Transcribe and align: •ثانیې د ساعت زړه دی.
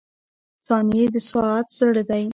•ثانیې 0.65 1.05
د 1.13 1.15
ساعت 1.29 1.67
زړه 1.79 2.03
دی. 2.09 2.25